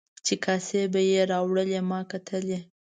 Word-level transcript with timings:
چې 0.25 0.33
کاسې 0.45 0.81
به 0.93 1.01
یې 1.11 1.21
راوړلې 1.31 1.79
ما 1.89 1.99
کتلې. 2.11 2.59